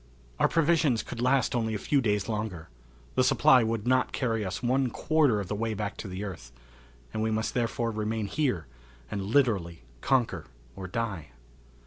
Our 0.39 0.47
provisions 0.47 1.03
could 1.03 1.21
last 1.21 1.53
only 1.53 1.75
a 1.75 1.77
few 1.77 2.01
days 2.01 2.27
longer. 2.27 2.69
The 3.13 3.23
supply 3.23 3.61
would 3.63 3.85
not 3.85 4.11
carry 4.11 4.43
us 4.43 4.63
one 4.63 4.89
quarter 4.89 5.39
of 5.39 5.47
the 5.47 5.53
way 5.53 5.75
back 5.75 5.95
to 5.97 6.07
the 6.07 6.23
earth, 6.23 6.51
and 7.13 7.21
we 7.21 7.29
must 7.29 7.53
therefore 7.53 7.91
remain 7.91 8.25
here 8.25 8.65
and 9.11 9.21
literally 9.23 9.83
conquer 10.01 10.45
or 10.75 10.87
die. 10.87 11.27